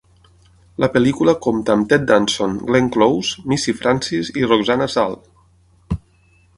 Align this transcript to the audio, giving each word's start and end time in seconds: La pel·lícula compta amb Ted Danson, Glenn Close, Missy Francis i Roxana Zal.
La 0.83 0.87
pel·lícula 0.95 1.35
compta 1.47 1.75
amb 1.75 1.89
Ted 1.91 2.07
Danson, 2.13 2.57
Glenn 2.71 2.89
Close, 2.97 3.47
Missy 3.53 3.79
Francis 3.83 4.35
i 4.45 4.49
Roxana 4.53 4.93
Zal. 4.99 5.19